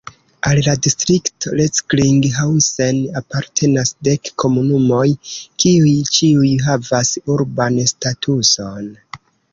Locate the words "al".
0.51-0.59